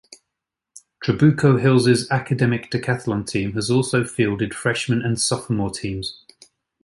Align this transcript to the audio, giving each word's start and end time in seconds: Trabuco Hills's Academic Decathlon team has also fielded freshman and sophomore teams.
Trabuco 1.03 1.61
Hills's 1.61 2.09
Academic 2.09 2.71
Decathlon 2.71 3.23
team 3.27 3.53
has 3.53 3.69
also 3.69 4.03
fielded 4.03 4.51
freshman 4.51 5.03
and 5.03 5.21
sophomore 5.21 5.69
teams. 5.69 6.25